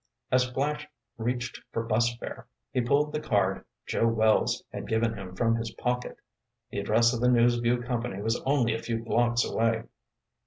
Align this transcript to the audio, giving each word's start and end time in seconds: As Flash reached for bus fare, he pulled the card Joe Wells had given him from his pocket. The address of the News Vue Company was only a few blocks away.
As 0.31 0.49
Flash 0.49 0.87
reached 1.19 1.61
for 1.71 1.83
bus 1.83 2.15
fare, 2.15 2.47
he 2.71 2.81
pulled 2.81 3.11
the 3.13 3.19
card 3.19 3.63
Joe 3.85 4.07
Wells 4.07 4.63
had 4.73 4.87
given 4.87 5.13
him 5.15 5.35
from 5.35 5.53
his 5.53 5.69
pocket. 5.75 6.17
The 6.71 6.79
address 6.79 7.13
of 7.13 7.21
the 7.21 7.29
News 7.29 7.57
Vue 7.57 7.83
Company 7.83 8.19
was 8.19 8.41
only 8.43 8.73
a 8.73 8.81
few 8.81 9.03
blocks 9.03 9.45
away. 9.45 9.83